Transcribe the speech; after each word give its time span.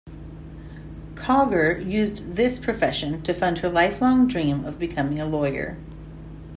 Kauger 1.13 1.79
used 1.87 2.35
this 2.35 2.57
profession 2.57 3.21
to 3.21 3.35
fund 3.35 3.59
her 3.59 3.69
lifelong 3.69 4.27
dream 4.27 4.65
of 4.65 4.79
becoming 4.79 5.19
a 5.19 5.27
lawyer. 5.27 5.77